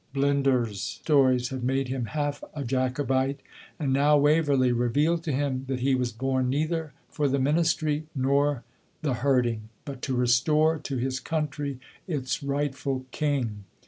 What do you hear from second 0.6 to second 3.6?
stories had made him half a Jacobite,